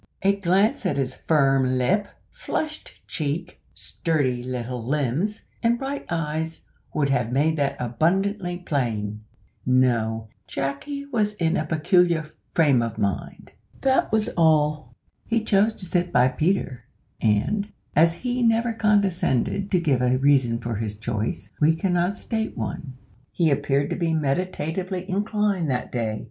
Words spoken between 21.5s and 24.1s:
we cannot state one. He appeared to